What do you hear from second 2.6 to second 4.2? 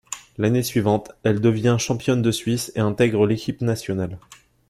et intègre l'équipe nationale.